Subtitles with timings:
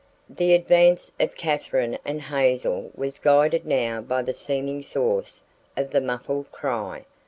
[0.31, 5.43] The advance of Katherine and Hazel was guided now by the seeming source
[5.77, 7.05] of the muffled cry.